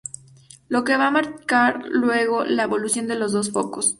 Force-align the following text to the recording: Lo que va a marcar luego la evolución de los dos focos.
Lo 0.67 0.79
que 0.83 0.97
va 0.97 1.05
a 1.09 1.11
marcar 1.11 1.83
luego 1.89 2.43
la 2.43 2.63
evolución 2.63 3.05
de 3.05 3.13
los 3.19 3.33
dos 3.33 3.51
focos. 3.51 3.87